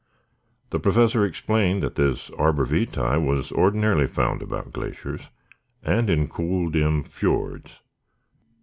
[0.71, 5.29] The Professor explained that this arborvitæ was ordinarily found about glaciers,
[5.83, 7.73] and in cool, dim fiords.